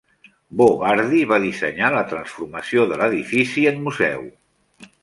Bo 0.61 0.65
Bardi 0.79 1.19
va 1.33 1.37
dissenyar 1.43 1.91
la 1.97 2.03
transformació 2.15 2.89
de 2.95 2.99
l'edifici 3.05 3.69
en 3.75 3.81
museu. 3.89 4.27